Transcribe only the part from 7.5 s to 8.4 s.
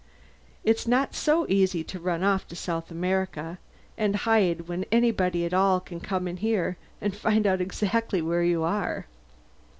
exactly